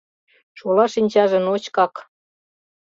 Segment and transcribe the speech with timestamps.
[0.57, 1.93] Шола шинчаже ночкак.